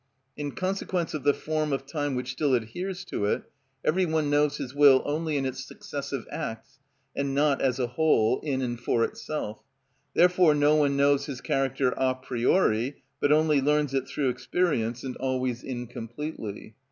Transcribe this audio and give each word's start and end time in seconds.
In 0.35 0.53
consequence 0.53 1.13
of 1.13 1.23
the 1.23 1.31
form 1.31 1.71
of 1.71 1.85
time 1.85 2.15
which 2.15 2.31
still 2.31 2.55
adheres 2.55 3.05
to 3.05 3.25
it, 3.25 3.43
every 3.85 4.07
one 4.07 4.31
knows 4.31 4.57
his 4.57 4.73
will 4.73 5.03
only 5.05 5.37
in 5.37 5.45
its 5.45 5.63
successive 5.63 6.25
acts, 6.31 6.79
and 7.15 7.35
not 7.35 7.61
as 7.61 7.77
a 7.77 7.85
whole, 7.85 8.39
in 8.39 8.63
and 8.63 8.79
for 8.79 9.03
itself: 9.03 9.61
therefore 10.15 10.55
no 10.55 10.73
one 10.75 10.97
knows 10.97 11.27
his 11.27 11.39
character 11.39 11.89
a 11.97 12.15
priori, 12.15 13.03
but 13.19 13.31
only 13.31 13.61
learns 13.61 13.93
it 13.93 14.07
through 14.07 14.29
experience 14.29 15.03
and 15.03 15.17
always 15.17 15.61
incompletely. 15.61 16.73